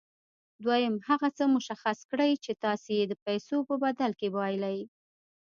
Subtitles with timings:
[0.65, 4.79] دويم هغه څه مشخص کړئ چې تاسې يې د پیسو په بدل کې بايلئ.